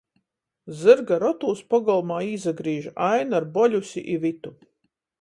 Zyrga 0.79 1.19
rotūs 1.25 1.61
pogolmā 1.75 2.19
īsagrīž 2.31 2.91
Aina 3.13 3.41
ar 3.41 3.49
Boļusi 3.59 4.07
i 4.17 4.21
Vitu. 4.29 4.57